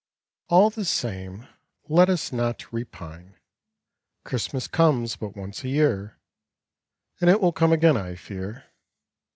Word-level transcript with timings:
All 0.47 0.71
the 0.71 0.83
same, 0.83 1.47
Let 1.87 2.09
us 2.09 2.33
not 2.33 2.73
repine: 2.73 3.35
Christmas 4.25 4.67
comes 4.67 5.15
but 5.15 5.37
once 5.37 5.63
a 5.63 5.69
year, 5.69 6.17
And 7.19 7.29
it 7.29 7.39
will 7.39 7.53
come 7.53 7.71
again, 7.71 7.97
I 7.97 8.15
fear. 8.15 8.63